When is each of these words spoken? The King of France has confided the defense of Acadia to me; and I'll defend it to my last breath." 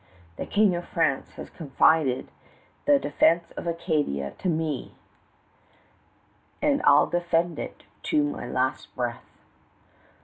The 0.37 0.47
King 0.47 0.75
of 0.75 0.87
France 0.87 1.33
has 1.35 1.51
confided 1.51 2.29
the 2.87 2.97
defense 2.97 3.51
of 3.55 3.67
Acadia 3.67 4.31
to 4.39 4.49
me; 4.49 4.95
and 6.59 6.81
I'll 6.85 7.05
defend 7.05 7.59
it 7.59 7.83
to 8.05 8.23
my 8.23 8.47
last 8.47 8.95
breath." 8.95 9.37